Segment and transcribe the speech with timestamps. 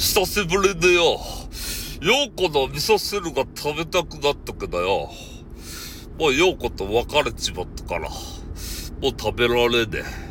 [0.00, 1.20] 久しぶりでよ、
[2.00, 5.10] よ子の味噌汁が食べたくなったけどよ、
[6.18, 8.14] もうよ子と別れちまったから、もう
[9.10, 10.29] 食べられねえ。